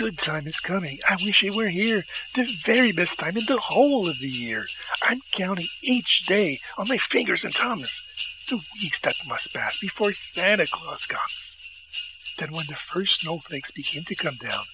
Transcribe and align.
good 0.00 0.16
time 0.16 0.46
is 0.46 0.60
coming. 0.60 0.98
I 1.06 1.16
wish 1.16 1.44
it 1.44 1.54
were 1.54 1.68
here. 1.68 2.04
The 2.34 2.50
very 2.64 2.90
best 2.90 3.18
time 3.18 3.36
in 3.36 3.44
the 3.46 3.58
whole 3.58 4.08
of 4.08 4.18
the 4.18 4.30
year. 4.30 4.64
I'm 5.02 5.20
counting 5.32 5.68
each 5.82 6.24
day 6.24 6.60
on 6.78 6.88
my 6.88 6.96
fingers 6.96 7.44
and 7.44 7.52
thumbs. 7.52 8.00
The 8.48 8.62
weeks 8.80 8.98
that 9.00 9.16
must 9.28 9.52
pass 9.52 9.78
before 9.78 10.14
Santa 10.14 10.66
Claus 10.66 11.04
comes. 11.04 11.58
Then 12.38 12.50
when 12.52 12.64
the 12.66 12.76
first 12.76 13.20
snowflakes 13.20 13.72
begin 13.72 14.04
to 14.04 14.14
come 14.14 14.36
down, 14.36 14.64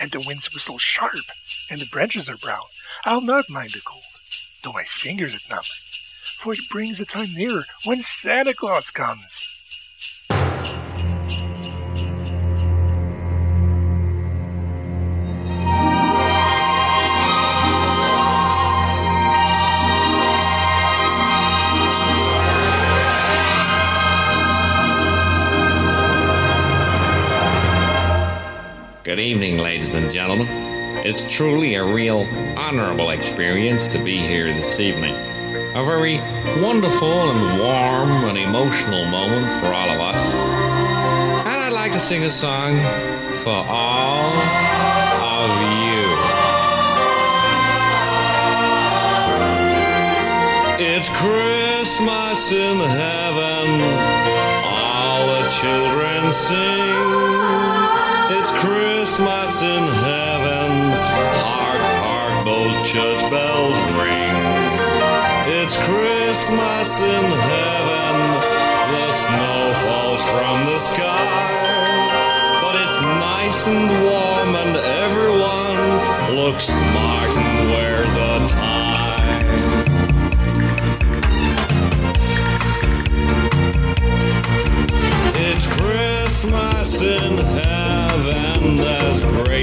and 0.00 0.10
the 0.12 0.24
winds 0.26 0.50
whistle 0.54 0.78
sharp, 0.78 1.26
and 1.70 1.78
the 1.78 1.88
branches 1.92 2.26
are 2.30 2.38
brown, 2.38 2.64
I'll 3.04 3.20
not 3.20 3.50
mind 3.50 3.72
the 3.72 3.82
cold, 3.84 4.02
though 4.64 4.72
my 4.72 4.84
fingers 4.84 5.34
it 5.34 5.42
numbs. 5.50 5.84
For 6.38 6.54
it 6.54 6.70
brings 6.70 6.96
the 6.96 7.04
time 7.04 7.34
nearer 7.34 7.64
when 7.84 8.00
Santa 8.00 8.54
Claus 8.54 8.90
comes. 8.90 9.49
Good 29.10 29.18
evening, 29.18 29.58
ladies 29.58 29.92
and 29.94 30.08
gentlemen. 30.08 30.46
It's 31.04 31.24
truly 31.24 31.74
a 31.74 31.82
real 31.82 32.28
honorable 32.56 33.10
experience 33.10 33.88
to 33.88 33.98
be 33.98 34.18
here 34.18 34.54
this 34.54 34.78
evening. 34.78 35.16
A 35.74 35.82
very 35.82 36.20
wonderful 36.62 37.32
and 37.32 37.58
warm 37.58 38.24
and 38.26 38.38
emotional 38.38 39.04
moment 39.06 39.52
for 39.54 39.66
all 39.66 39.90
of 39.90 40.00
us. 40.00 40.34
And 40.34 41.60
I'd 41.60 41.72
like 41.72 41.90
to 41.90 41.98
sing 41.98 42.22
a 42.22 42.30
song 42.30 42.76
for 43.42 43.64
all 43.68 44.30
of 45.26 45.50
you. 45.82 46.06
It's 50.86 51.08
Christmas 51.08 52.52
in 52.52 52.78
heaven, 52.78 53.80
all 54.66 55.26
the 55.26 55.48
children 55.48 56.30
sing. 56.30 57.79
It's 58.32 58.52
Christmas 58.52 59.60
in 59.60 59.82
heaven. 60.06 60.70
Hark, 61.42 61.82
hark, 61.98 62.44
those 62.46 62.74
church 62.88 63.20
bells 63.28 63.78
ring. 63.98 64.34
It's 65.58 65.76
Christmas 65.76 67.00
in 67.00 67.24
heaven. 67.50 68.14
The 68.94 69.10
snow 69.10 69.74
falls 69.82 70.22
from 70.30 70.64
the 70.66 70.78
sky. 70.78 71.26
But 72.62 72.74
it's 72.76 73.00
nice 73.02 73.66
and 73.66 73.90
warm, 74.04 74.54
and 74.62 74.76
everyone 74.76 75.80
looks 76.36 76.66
smart 76.66 77.30
and 77.36 77.70
wears 77.70 78.14
a 78.14 78.46
tie. 78.46 79.40
It's 85.34 85.66
Christmas 85.66 86.69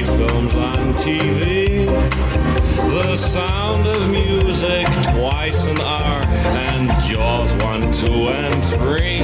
great 0.03 0.17
films 0.17 0.55
on 0.55 0.93
TV. 0.93 1.87
The 1.87 3.15
sound 3.15 3.87
of 3.87 4.11
music 4.11 4.85
twice 5.15 5.65
an 5.65 5.79
hour, 5.79 6.23
and 6.25 6.89
Jaws 7.03 7.51
one, 7.63 7.81
two, 7.93 8.29
and 8.29 8.63
three. 8.65 9.21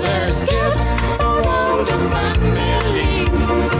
There's 0.00 0.44
gifts 0.44 0.92
for 1.16 1.46
all 1.46 1.84
the 1.84 1.98
family. 2.10 3.77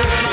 It's 0.00 0.06
Christmas, 0.06 0.27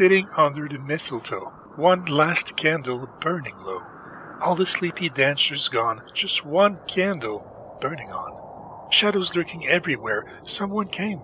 Sitting 0.00 0.30
under 0.34 0.66
the 0.66 0.78
mistletoe, 0.78 1.52
one 1.76 2.06
last 2.06 2.56
candle 2.56 3.06
burning 3.20 3.58
low. 3.58 3.82
All 4.40 4.54
the 4.54 4.64
sleepy 4.64 5.10
dancers 5.10 5.68
gone, 5.68 6.00
just 6.14 6.42
one 6.42 6.80
candle 6.88 7.76
burning 7.82 8.08
on. 8.10 8.90
Shadows 8.90 9.36
lurking 9.36 9.68
everywhere, 9.68 10.24
someone 10.46 10.88
came 10.88 11.20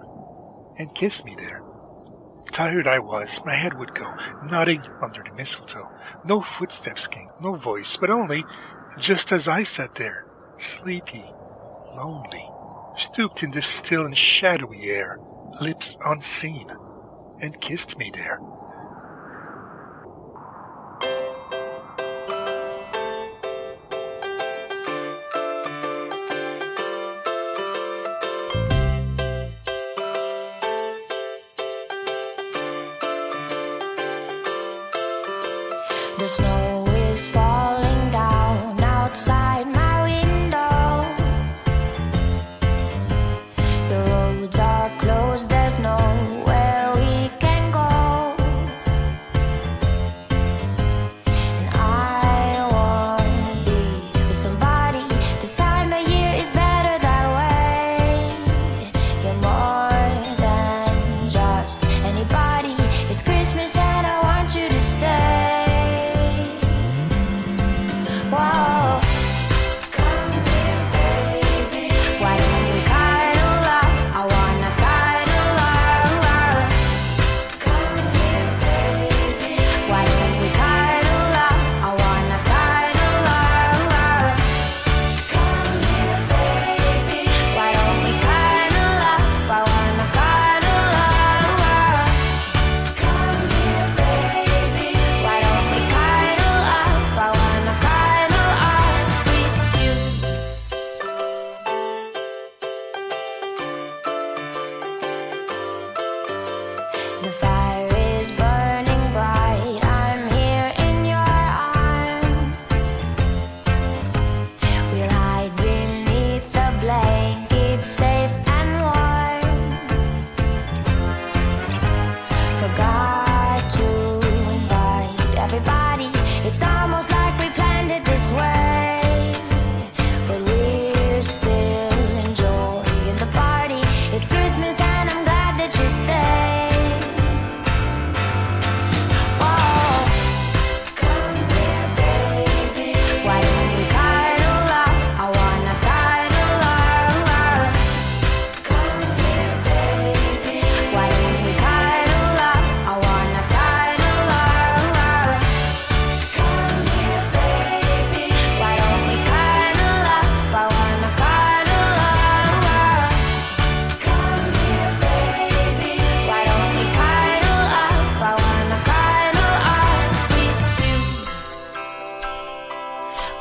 and 0.79 0.95
kissed 0.95 1.25
me 1.25 1.35
there. 1.37 1.63
Tired 2.53 2.87
I 2.87 2.99
was, 2.99 3.41
my 3.47 3.55
head 3.55 3.79
would 3.79 3.95
go, 3.95 4.15
nodding 4.45 4.83
under 5.01 5.23
the 5.23 5.35
mistletoe. 5.35 5.89
No 6.27 6.43
footsteps 6.43 7.07
came, 7.07 7.31
no 7.41 7.55
voice, 7.55 7.97
but 7.97 8.11
only, 8.11 8.45
just 8.99 9.33
as 9.33 9.49
I 9.49 9.63
sat 9.63 9.95
there, 9.95 10.27
sleepy, 10.59 11.25
lonely, 11.95 12.47
stooped 12.99 13.43
in 13.43 13.53
the 13.53 13.63
still 13.63 14.05
and 14.05 14.19
shadowy 14.19 14.91
air, 14.91 15.19
lips 15.63 15.97
unseen, 16.05 16.71
and 17.41 17.59
kissed 17.63 17.97
me 17.97 18.11
there. 18.15 18.39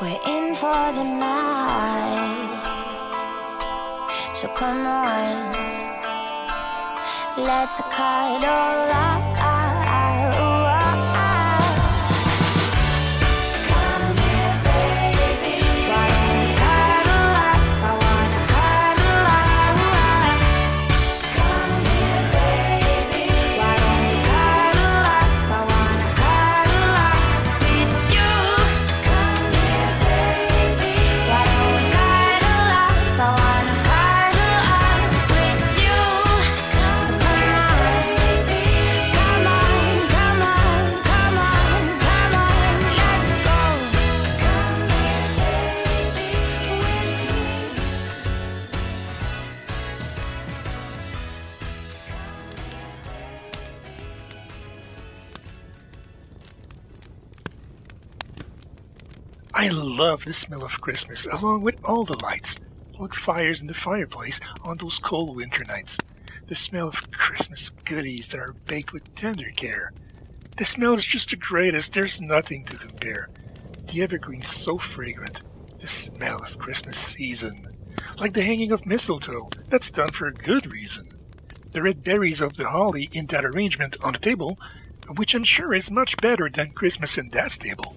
We're 0.01 0.19
in 0.27 0.53
for 0.55 0.91
the 0.91 1.03
night. 1.05 2.51
So 4.33 4.49
come 4.49 4.85
on, 4.85 5.53
let's 7.37 7.77
cut 7.79 8.43
all 8.43 8.91
off. 8.91 9.34
The 60.25 60.33
smell 60.33 60.63
of 60.63 60.81
Christmas, 60.81 61.27
along 61.27 61.61
with 61.61 61.75
all 61.85 62.03
the 62.03 62.17
lights, 62.23 62.55
log 62.99 63.13
fires 63.13 63.61
in 63.61 63.67
the 63.67 63.75
fireplace 63.75 64.39
on 64.63 64.77
those 64.77 64.97
cold 64.97 65.35
winter 65.35 65.63
nights. 65.65 65.99
The 66.47 66.55
smell 66.55 66.87
of 66.87 67.11
Christmas 67.11 67.69
goodies 67.69 68.29
that 68.29 68.39
are 68.39 68.55
baked 68.65 68.91
with 68.91 69.13
tender 69.13 69.51
care. 69.55 69.93
The 70.57 70.65
smell 70.65 70.95
is 70.95 71.05
just 71.05 71.29
the 71.29 71.35
greatest, 71.35 71.93
there's 71.93 72.19
nothing 72.19 72.65
to 72.65 72.75
compare. 72.75 73.29
The 73.85 74.01
evergreen's 74.01 74.47
so 74.47 74.79
fragrant, 74.79 75.41
the 75.79 75.87
smell 75.87 76.41
of 76.41 76.57
Christmas 76.57 76.97
season. 76.97 77.67
Like 78.19 78.33
the 78.33 78.41
hanging 78.41 78.71
of 78.71 78.85
mistletoe, 78.85 79.49
that's 79.67 79.91
done 79.91 80.09
for 80.09 80.27
a 80.27 80.33
good 80.33 80.71
reason. 80.71 81.09
The 81.71 81.83
red 81.83 82.03
berries 82.03 82.41
of 82.41 82.57
the 82.57 82.69
holly 82.69 83.09
in 83.13 83.27
that 83.27 83.45
arrangement 83.45 83.97
on 84.03 84.13
the 84.13 84.19
table, 84.19 84.57
which 85.17 85.35
I'm 85.35 85.43
sure 85.43 85.73
is 85.75 85.91
much 85.91 86.17
better 86.17 86.49
than 86.49 86.71
Christmas 86.71 87.19
in 87.19 87.29
that 87.29 87.51
stable 87.51 87.95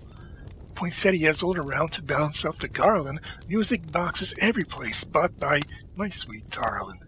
poinsettias 0.79 1.43
all 1.43 1.59
around 1.59 1.89
to 1.89 2.01
balance 2.01 2.45
off 2.45 2.61
the 2.61 2.69
garland, 2.69 3.19
music 3.49 3.91
boxes 3.91 4.33
every 4.39 4.63
place 4.63 5.03
bought 5.03 5.37
by 5.41 5.61
my 5.97 6.09
sweet 6.09 6.49
darling. 6.51 7.01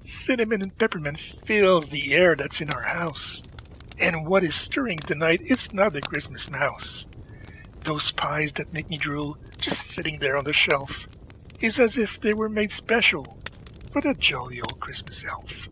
Cinnamon 0.00 0.62
and 0.62 0.76
peppermint 0.76 1.20
fills 1.20 1.90
the 1.90 2.12
air 2.12 2.34
that's 2.34 2.60
in 2.60 2.70
our 2.70 2.82
house. 2.82 3.40
And 4.00 4.26
what 4.26 4.42
is 4.42 4.56
stirring 4.56 4.98
tonight, 4.98 5.40
it's 5.44 5.72
not 5.72 5.92
the 5.92 6.00
Christmas 6.00 6.50
mouse. 6.50 7.06
Those 7.82 8.10
pies 8.10 8.54
that 8.54 8.72
make 8.72 8.90
me 8.90 8.98
drool, 8.98 9.38
just 9.58 9.86
sitting 9.86 10.18
there 10.18 10.36
on 10.36 10.42
the 10.42 10.52
shelf, 10.52 11.06
is 11.60 11.78
as 11.78 11.96
if 11.96 12.20
they 12.20 12.34
were 12.34 12.48
made 12.48 12.72
special 12.72 13.38
for 13.92 14.02
that 14.02 14.18
jolly 14.18 14.60
old 14.60 14.80
Christmas 14.80 15.24
elf. 15.24 15.68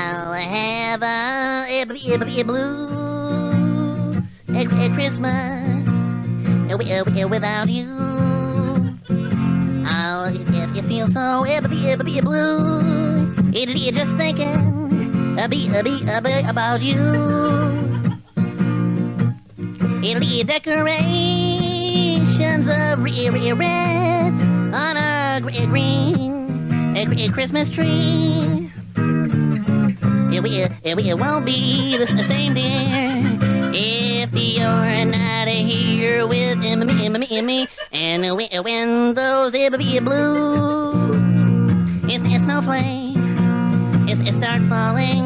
I'll 0.00 0.32
have 0.32 1.02
a, 1.02 1.66
a, 1.68 1.82
a, 1.82 2.44
blue 2.44 4.22
a, 4.54 4.64
Christmas 4.90 5.88
wi- 6.68 6.92
without 7.26 7.68
you. 7.68 7.88
I'll 9.84 10.30
if 10.62 10.76
you 10.76 10.82
feel 10.82 11.08
so 11.08 11.44
blue. 12.20 12.78
It'll 13.52 13.74
be 13.74 13.90
just 13.90 14.14
thinking 14.14 15.34
a, 15.36 15.48
be, 15.48 15.66
a, 15.76 15.82
be, 15.82 16.04
a, 16.08 16.22
be 16.22 16.32
about 16.48 16.80
you. 16.80 17.00
It'll 20.00 20.20
be 20.20 20.44
decorations 20.44 22.68
of 22.68 23.02
re- 23.02 23.30
re- 23.30 23.52
red 23.52 24.32
on 24.72 24.96
a 24.96 25.40
gr- 25.42 25.66
green 25.66 26.96
a 27.24 27.32
Christmas 27.32 27.68
tree. 27.68 28.57
Will, 30.28 30.44
it, 30.44 30.72
it 30.84 31.18
won't 31.18 31.46
be 31.46 31.96
the 31.96 32.06
same, 32.06 32.54
dear, 32.54 33.38
if 33.72 34.30
you're 34.32 35.04
not 35.06 35.48
here 35.48 36.26
with 36.26 36.58
me, 36.58 36.76
me, 36.76 37.08
me, 37.08 37.42
me. 37.42 37.68
And 37.92 38.36
when, 38.36 38.62
those 39.14 39.54
blue, 40.00 41.14
it's, 42.08 42.22
snowflakes, 42.42 43.18
it's, 44.10 44.20
it 44.20 44.34
start 44.34 44.60
falling. 44.68 45.24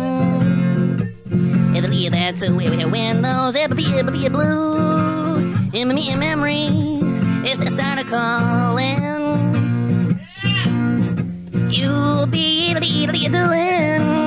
That's 2.11 2.41
when 2.41 3.23
those 3.23 3.55
be, 3.75 4.29
blue, 4.29 5.57
memories, 6.17 7.03
it's, 7.45 7.61
it 7.61 7.73
started 7.73 8.07
calling. 8.07 9.01
You'll 11.71 12.27
be 12.27 12.75
doing 13.29 14.22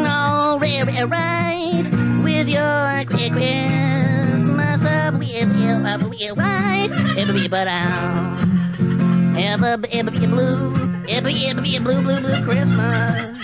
right 0.66 1.86
with 2.24 2.48
your 2.48 3.06
Christmas 3.06 4.82
up 4.84 5.14
with 5.14 5.60
you 5.60 5.70
up 5.70 6.02
with 6.02 6.20
you 6.20 6.34
right. 6.34 6.90
It'll 7.18 7.36
be 7.36 7.48
but 7.48 7.68
I'll 7.68 9.38
ever 9.38 9.78
be 9.78 9.94
ever 9.94 10.10
be 10.10 10.26
a 10.26 10.28
blue, 10.28 10.74
ever 11.08 11.30
ever 11.30 11.62
be 11.62 11.76
a 11.76 11.82
blue 11.82 12.02
blue 12.02 12.20
blue 12.20 12.44
Christmas. 12.44 13.36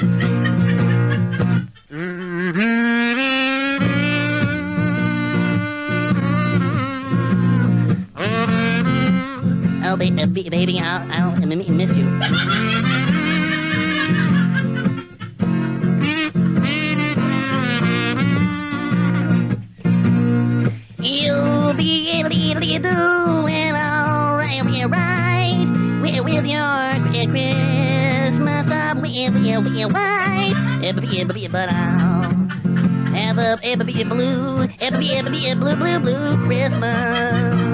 Oh, 9.83 9.97
baby, 9.97 10.21
uh, 10.21 10.25
baby, 10.27 10.79
I'll, 10.79 11.11
I'll 11.11 11.35
miss 11.35 11.91
you. 11.91 13.00
Chri- 26.51 27.31
Christmas 27.31 28.65
with 29.01 29.63
with 29.63 29.73
with 29.73 29.93
white. 29.93 30.81
Ever 30.83 31.01
be 31.01 31.21
ever 31.21 31.33
be 31.33 31.47
but 31.47 31.69
I'll 31.69 32.31
ever 33.15 33.59
ever 33.63 33.83
be 33.83 34.03
blue, 34.03 34.67
ever 34.79 34.97
be 34.97 35.13
ever 35.13 35.29
be 35.29 35.49
a 35.49 35.55
blue 35.55 35.75
blue 35.75 35.99
blue 35.99 36.37
Christmas. 36.45 37.71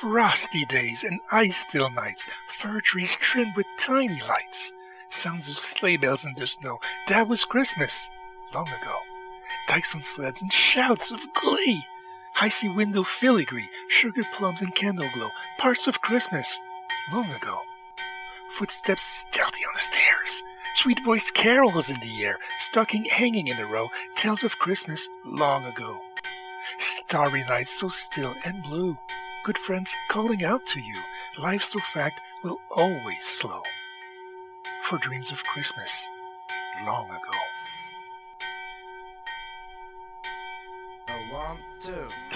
Frosty 0.00 0.64
days 0.66 1.04
and 1.04 1.20
ice 1.30 1.56
still 1.68 1.90
nights, 1.90 2.26
fir 2.48 2.80
trees 2.80 3.14
trimmed 3.16 3.56
with 3.56 3.66
tiny 3.78 4.20
lights, 4.28 4.72
sounds 5.08 5.48
of 5.48 5.56
sleigh 5.56 5.96
bells 5.96 6.24
in 6.24 6.34
the 6.36 6.46
snow. 6.46 6.78
That 7.08 7.28
was 7.28 7.44
Christmas, 7.44 8.08
long 8.54 8.68
ago. 8.68 9.15
Dykes 9.76 9.94
on 9.94 10.02
sleds 10.02 10.40
and 10.40 10.50
shouts 10.50 11.10
of 11.10 11.20
glee. 11.34 11.82
Icy 12.40 12.70
window 12.70 13.02
filigree, 13.02 13.68
sugar 13.88 14.22
plums 14.34 14.62
and 14.62 14.74
candle 14.74 15.06
glow, 15.12 15.28
parts 15.58 15.86
of 15.86 16.00
Christmas, 16.00 16.58
long 17.12 17.30
ago. 17.32 17.58
Footsteps 18.48 19.02
stealthy 19.02 19.60
on 19.66 19.74
the 19.74 19.80
stairs, 19.80 20.42
sweet 20.76 21.04
voiced 21.04 21.34
carols 21.34 21.90
in 21.90 22.00
the 22.00 22.24
air, 22.24 22.38
stocking 22.58 23.04
hanging 23.04 23.48
in 23.48 23.58
a 23.58 23.66
row, 23.66 23.90
tales 24.14 24.44
of 24.44 24.58
Christmas 24.58 25.10
long 25.26 25.66
ago. 25.66 26.00
Starry 26.78 27.44
nights 27.44 27.78
so 27.78 27.90
still 27.90 28.34
and 28.46 28.62
blue, 28.62 28.96
good 29.44 29.58
friends 29.58 29.94
calling 30.08 30.42
out 30.42 30.64
to 30.68 30.80
you. 30.80 30.96
Life's 31.36 31.68
through 31.68 31.82
fact 31.82 32.18
will 32.42 32.62
always 32.74 33.20
slow. 33.20 33.60
For 34.84 34.96
dreams 34.96 35.30
of 35.30 35.44
Christmas 35.44 36.08
long 36.86 37.10
ago. 37.10 37.38
One, 41.86 42.35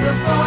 the 0.00 0.14
fun. 0.14 0.37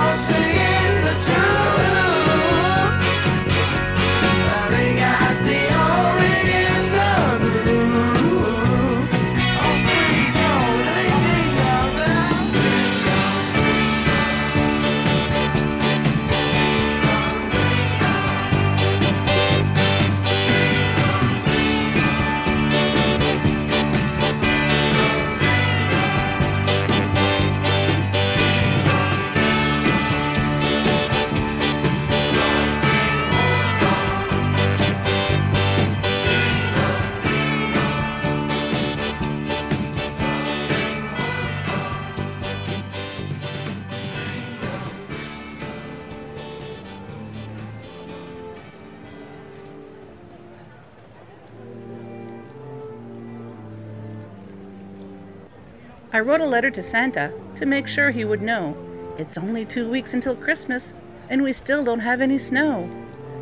I 56.13 56.19
wrote 56.19 56.41
a 56.41 56.45
letter 56.45 56.69
to 56.71 56.83
Santa 56.83 57.31
to 57.55 57.65
make 57.65 57.87
sure 57.87 58.11
he 58.11 58.25
would 58.25 58.41
know. 58.41 58.75
It's 59.17 59.37
only 59.37 59.63
two 59.63 59.89
weeks 59.89 60.13
until 60.13 60.35
Christmas, 60.35 60.93
and 61.29 61.41
we 61.41 61.53
still 61.53 61.85
don't 61.85 62.01
have 62.01 62.19
any 62.19 62.37
snow. 62.37 62.89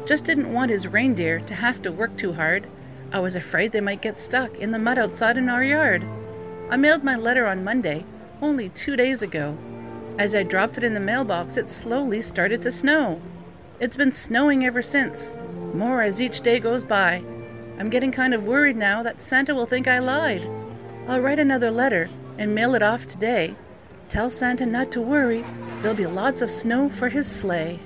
Just 0.05 0.23
didn't 0.23 0.53
want 0.53 0.69
his 0.69 0.87
reindeer 0.87 1.39
to 1.39 1.55
have 1.55 1.81
to 1.81 1.91
work 1.91 2.15
too 2.15 2.33
hard. 2.33 2.67
I 3.11 3.21
was 3.21 3.33
afraid 3.33 3.71
they 3.71 3.81
might 3.81 4.03
get 4.03 4.19
stuck 4.19 4.55
in 4.57 4.69
the 4.69 4.77
mud 4.77 4.99
outside 4.99 5.35
in 5.35 5.49
our 5.49 5.63
yard. 5.63 6.05
I 6.69 6.77
mailed 6.77 7.03
my 7.03 7.15
letter 7.15 7.47
on 7.47 7.63
Monday, 7.63 8.05
only 8.39 8.69
two 8.69 8.95
days 8.95 9.23
ago. 9.23 9.57
As 10.19 10.35
I 10.35 10.43
dropped 10.43 10.77
it 10.77 10.83
in 10.83 10.93
the 10.93 10.99
mailbox, 10.99 11.57
it 11.57 11.67
slowly 11.67 12.21
started 12.21 12.61
to 12.61 12.71
snow. 12.71 13.19
It's 13.79 13.97
been 13.97 14.11
snowing 14.11 14.63
ever 14.63 14.83
since, 14.83 15.33
more 15.73 16.03
as 16.03 16.21
each 16.21 16.41
day 16.41 16.59
goes 16.59 16.83
by. 16.83 17.23
I'm 17.79 17.89
getting 17.89 18.11
kind 18.11 18.35
of 18.35 18.43
worried 18.43 18.77
now 18.77 19.01
that 19.01 19.23
Santa 19.23 19.55
will 19.55 19.65
think 19.65 19.87
I 19.87 19.97
lied. 19.97 20.47
I'll 21.07 21.21
write 21.21 21.39
another 21.39 21.71
letter 21.71 22.11
and 22.39 22.55
mail 22.55 22.73
it 22.73 22.81
off 22.81 23.05
today. 23.05 23.53
Tell 24.07 24.29
Santa 24.29 24.65
not 24.65 24.91
to 24.93 25.01
worry, 25.01 25.45
there'll 25.81 25.95
be 25.95 26.07
lots 26.07 26.41
of 26.41 26.49
snow 26.49 26.89
for 26.89 27.09
his 27.09 27.27
sleigh. 27.27 27.79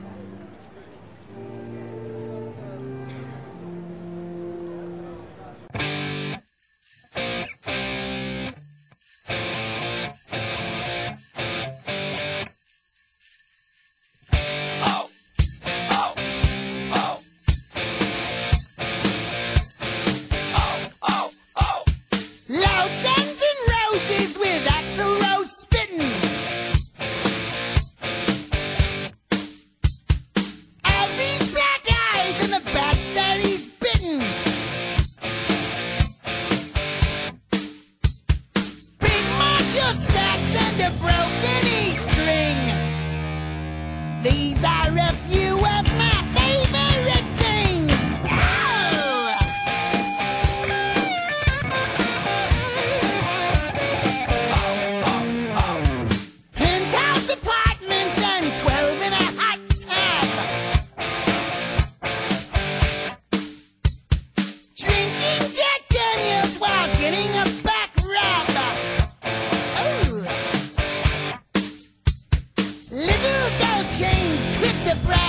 Chains 74.93 75.22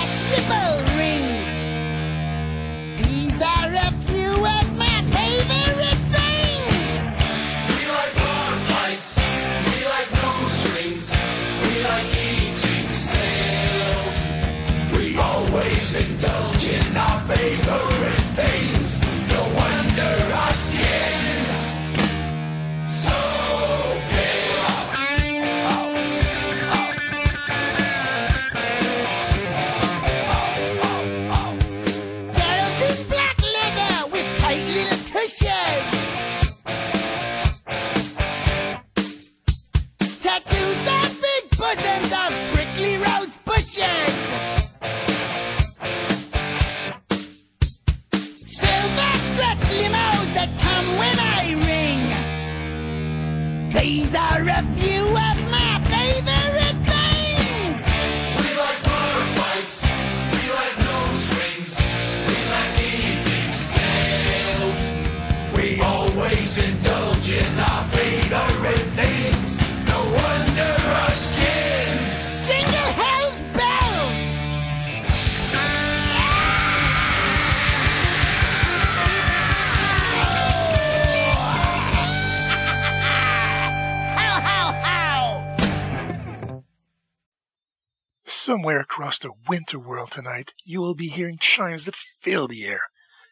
Somewhere 88.45 88.79
across 88.79 89.17
the 89.17 89.31
winter 89.49 89.79
world 89.79 90.11
tonight, 90.11 90.53
you 90.63 90.79
will 90.79 90.93
be 90.93 91.07
hearing 91.07 91.39
chimes 91.39 91.85
that 91.85 91.95
fill 91.95 92.47
the 92.47 92.63
air. 92.67 92.81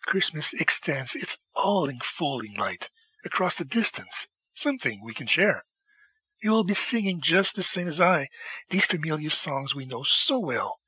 Christmas 0.08 0.54
extends 0.54 1.14
its 1.14 1.38
all-enfolding 1.56 2.56
light 2.58 2.90
across 3.24 3.60
the 3.60 3.64
distance, 3.64 4.28
something 4.56 5.04
we 5.04 5.14
can 5.14 5.28
share. 5.28 5.66
You 6.42 6.50
will 6.50 6.64
be 6.64 6.74
singing 6.74 7.22
just 7.22 7.56
the 7.56 7.62
same 7.62 7.88
as 7.88 8.02
I, 8.02 8.28
these 8.72 8.88
familiar 8.88 9.30
songs 9.30 9.76
we 9.76 9.86
know 9.86 10.02
so 10.02 10.40
well, 10.40 10.80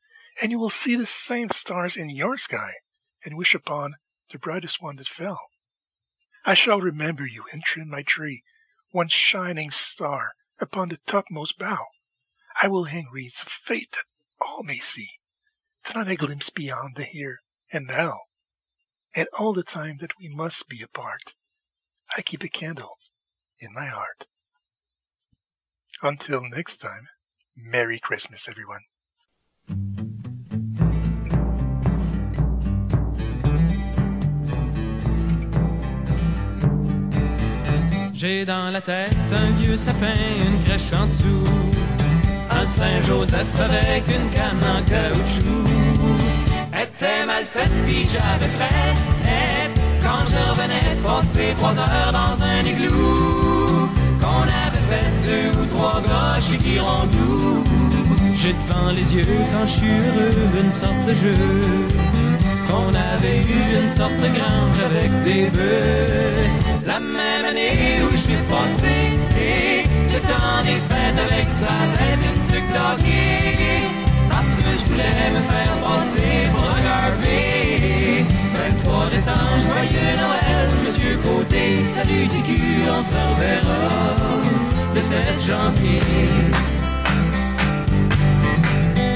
and 0.42 0.50
you 0.50 0.58
will 0.58 0.72
see 0.72 0.96
the 0.96 1.06
same 1.06 1.52
stars 1.52 1.96
in 1.96 2.10
your 2.10 2.40
sky 2.40 2.78
and 3.24 3.38
wish 3.38 3.54
upon 3.54 3.94
the 4.32 4.40
brightest 4.40 4.82
one 4.82 4.96
that 4.96 5.08
fell. 5.08 5.40
I 6.44 6.56
shall 6.56 6.82
remember 6.82 7.28
you 7.28 7.44
and 7.54 7.62
trim 7.62 7.92
my 7.92 8.02
tree, 8.02 8.42
one 8.90 9.10
shining 9.10 9.70
star 9.70 10.32
upon 10.60 10.90
the 10.90 10.98
topmost 11.06 11.60
bough. 11.60 11.90
I 12.60 12.70
will 12.70 12.86
hang 12.86 13.08
wreaths 13.14 13.44
of 13.44 13.50
fate 13.50 13.92
that 13.92 14.06
all 14.46 14.64
may 14.64 14.78
see, 14.78 15.10
tonight 15.84 16.12
a 16.12 16.16
glimpse 16.16 16.50
beyond 16.50 16.96
the 16.96 17.04
here 17.04 17.40
and 17.72 17.88
now. 17.88 18.20
And 19.16 19.28
all 19.38 19.54
the 19.54 19.64
time 19.64 19.98
that 20.02 20.12
we 20.20 20.28
must 20.28 20.68
be 20.70 20.82
apart, 20.82 21.34
I 22.16 22.22
keep 22.22 22.44
a 22.44 22.50
candle 22.50 22.98
in 23.60 23.74
my 23.74 23.88
heart. 23.88 24.28
Until 26.02 26.42
next 26.42 26.78
time, 26.78 27.08
Merry 27.56 28.00
Christmas, 28.00 28.48
everyone. 28.48 28.82
J'ai 38.14 38.46
dans 38.46 38.72
la 38.72 38.82
tête 38.82 39.14
un 39.32 39.52
vieux 39.60 39.78
sapin, 39.78 40.16
une 40.16 40.64
crèche 40.66 40.94
en 40.94 41.08
dessous. 41.08 41.65
Saint-Joseph 42.66 43.62
avec 43.62 44.04
une 44.08 44.30
canne 44.32 44.60
en 44.64 44.82
caoutchouc. 44.90 45.68
Était 46.74 47.26
mal 47.26 47.46
faite, 47.46 47.72
puis 47.86 48.08
j'avais 48.12 48.52
fait. 48.60 48.96
Quand 50.02 50.26
je 50.30 50.50
revenais 50.50 50.98
passer 51.04 51.54
trois 51.58 51.78
heures 51.78 52.12
dans 52.12 52.44
un 52.44 52.62
igloo. 52.62 53.90
Qu'on 54.20 54.44
avait 54.44 54.86
fait 54.90 55.10
deux 55.28 55.60
ou 55.60 55.66
trois 55.66 56.02
gars 56.02 56.40
chez 56.42 56.60
Girondou. 56.60 57.64
J'ai 58.34 58.54
devant 58.54 58.92
les 58.92 59.14
yeux 59.14 59.26
quand 59.52 59.66
je 59.66 59.72
suis 59.72 59.88
heureux 59.88 60.64
une 60.64 60.72
sorte 60.72 61.06
de 61.08 61.16
jeu. 61.16 61.38
Qu'on 62.68 62.90
avait 62.90 63.42
eu 63.42 63.82
une 63.82 63.90
sorte 63.90 64.18
de 64.18 64.30
grange 64.38 64.80
avec 64.90 65.24
des 65.24 65.50
bœufs. 65.50 66.86
La 66.86 67.00
même 67.00 67.46
année 67.50 68.00
où 68.02 68.12
je 68.12 68.18
suis 68.18 68.38
passé, 68.50 69.18
et 69.40 69.84
le 70.14 70.20
temps 70.20 70.62
des 70.64 70.82
fêtes 70.90 71.32
avec 71.32 71.50
sa 71.50 71.68
tête 71.98 72.35
parce 74.30 74.56
que 74.56 74.78
je 74.78 74.84
voulais 74.90 75.30
me 75.32 75.38
faire 75.38 75.76
passer 75.84 76.50
pour 76.52 76.64
un 76.64 76.86
Harvey. 76.86 78.26
23 78.54 79.08
décembre, 79.08 79.58
joyeux 79.64 80.16
Noël, 80.18 80.70
Monsieur 80.86 81.18
Côté, 81.18 81.76
salut 81.86 82.28
TQ, 82.28 82.90
on 82.90 83.02
se 83.02 83.16
reverra 83.16 83.84
le 84.94 85.02
7 85.02 85.20
janvier. 85.48 86.02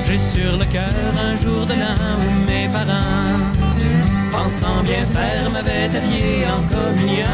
J'ai 0.06 0.18
sur 0.18 0.58
le 0.58 0.66
cœur 0.66 1.14
un 1.24 1.36
jour 1.36 1.66
de 1.66 1.74
l'un 1.74 2.18
où 2.20 2.50
mes 2.50 2.68
parents, 2.70 3.38
pensant 4.32 4.84
bien 4.84 5.06
faire, 5.06 5.50
m'avaient 5.52 5.96
habillé 5.96 6.46
en 6.48 6.62
communion. 6.74 7.26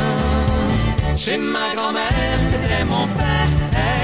Chez 1.16 1.38
ma 1.38 1.74
grand-mère, 1.74 2.38
c'était 2.38 2.84
mon 2.84 3.08
père 3.08 3.95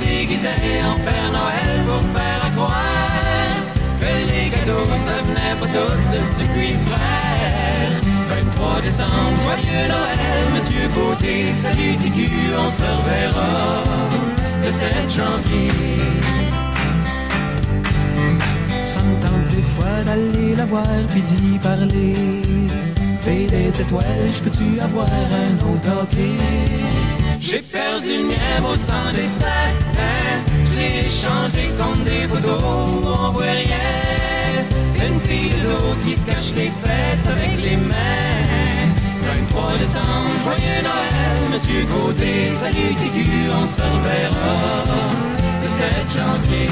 se 0.00 0.86
en 0.86 0.96
Père 1.04 1.30
Noël 1.32 1.84
pour 1.86 2.02
faire 2.14 2.52
croire 2.56 3.50
que 4.00 4.12
les 4.30 4.50
cadeaux, 4.50 4.88
ça 5.06 5.16
venait 5.26 5.56
pas 5.60 5.66
tout 5.66 6.38
du 6.38 6.48
puits 6.48 6.76
frère. 6.86 8.00
23 8.28 8.80
décembre, 8.80 9.36
joyeux 9.42 9.88
Noël, 9.88 10.44
Monsieur 10.54 10.88
Côté, 10.94 11.48
salut 11.48 11.96
TQ, 11.96 12.30
on 12.58 12.70
se 12.70 12.82
reverra 12.82 13.84
le 14.64 14.72
7 14.72 14.90
janvier. 15.10 15.70
Ça 18.82 19.00
me 19.02 19.54
des 19.54 19.62
fois 19.62 20.02
d'aller 20.04 20.54
la 20.56 20.64
voir 20.64 20.86
puis 21.10 21.22
d'y 21.22 21.58
parler. 21.58 22.14
Fais 23.20 23.46
des 23.46 23.80
étoiles, 23.80 24.28
je 24.34 24.40
peux-tu 24.40 24.80
avoir 24.80 25.06
un 25.06 25.54
autre 25.70 26.02
hockey? 26.02 26.36
J'ai 27.38 27.62
perdu 27.62 28.18
le 28.18 28.24
mien 28.28 28.60
au 28.62 28.76
sang 28.76 29.10
des 29.12 29.24
sacs. 29.24 29.59
J'ai 31.10 31.16
échangé 31.16 31.74
contre 31.76 32.04
des 32.04 32.28
on 32.62 33.30
voit 33.32 33.42
rien. 33.42 33.76
Une 34.94 35.20
fille 35.20 35.50
de 35.50 35.64
l'eau 35.64 35.96
qui 36.04 36.12
se 36.12 36.24
cache 36.24 36.52
les 36.54 36.70
fesses 36.80 37.26
avec 37.26 37.62
les 37.64 37.76
mains. 37.76 38.94
23 39.20 39.72
décembre, 39.72 40.30
joyeux 40.44 40.82
Noël, 40.82 41.50
Monsieur 41.52 41.84
Côté, 41.86 42.44
salut 42.44 42.94
TQ, 42.94 43.50
on 43.50 43.66
se 43.66 43.80
reverra 43.80 44.84
le 45.60 45.68
7 45.68 46.16
janvier. 46.16 46.68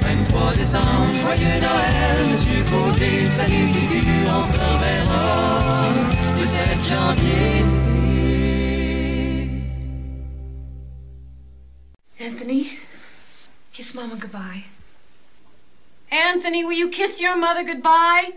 23 0.00 0.52
décembre, 0.54 1.08
joyeux 1.22 1.60
Noël, 1.66 2.18
Monsieur 2.32 2.64
Côté, 2.64 3.22
salut 3.28 3.70
TQ, 3.70 4.06
on 4.26 4.42
se 4.42 4.54
reverra 4.54 5.84
le 6.36 6.46
7 6.46 6.66
janvier. 6.90 7.92
Anthony, 12.32 12.78
kiss 13.74 13.94
Mama 13.94 14.16
goodbye. 14.16 14.64
Anthony, 16.10 16.64
will 16.64 16.72
you 16.72 16.88
kiss 16.88 17.20
your 17.20 17.36
mother 17.36 17.62
goodbye? 17.62 18.32